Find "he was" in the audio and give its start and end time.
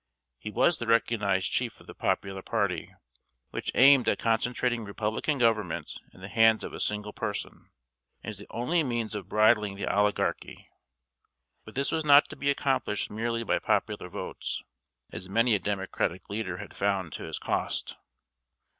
0.39-0.79